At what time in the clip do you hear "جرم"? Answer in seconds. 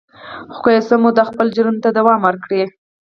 1.55-1.77